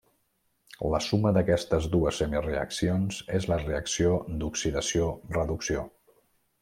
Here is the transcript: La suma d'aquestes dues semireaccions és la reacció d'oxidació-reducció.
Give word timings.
La 0.93 1.01
suma 1.07 1.33
d'aquestes 1.35 1.85
dues 1.95 2.21
semireaccions 2.23 3.19
és 3.41 3.47
la 3.53 3.59
reacció 3.65 4.15
d'oxidació-reducció. 4.41 5.85